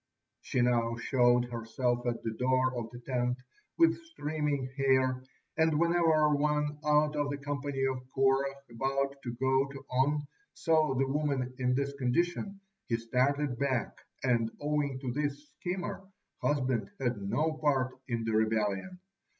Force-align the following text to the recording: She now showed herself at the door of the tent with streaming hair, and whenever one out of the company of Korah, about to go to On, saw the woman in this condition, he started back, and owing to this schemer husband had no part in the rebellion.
She 0.41 0.61
now 0.63 0.95
showed 0.95 1.45
herself 1.45 2.07
at 2.07 2.23
the 2.23 2.31
door 2.31 2.73
of 2.75 2.89
the 2.89 2.97
tent 3.01 3.37
with 3.77 4.03
streaming 4.05 4.67
hair, 4.75 5.23
and 5.57 5.79
whenever 5.79 6.33
one 6.35 6.79
out 6.83 7.15
of 7.15 7.29
the 7.29 7.37
company 7.37 7.83
of 7.85 7.99
Korah, 8.09 8.55
about 8.71 9.21
to 9.21 9.31
go 9.35 9.67
to 9.67 9.85
On, 9.91 10.25
saw 10.55 10.95
the 10.95 11.07
woman 11.07 11.53
in 11.59 11.75
this 11.75 11.93
condition, 11.93 12.59
he 12.87 12.97
started 12.97 13.59
back, 13.59 13.95
and 14.23 14.49
owing 14.59 14.97
to 15.01 15.11
this 15.11 15.49
schemer 15.49 16.09
husband 16.41 16.89
had 16.99 17.21
no 17.21 17.59
part 17.61 17.91
in 18.07 18.23
the 18.23 18.31
rebellion. 18.31 18.97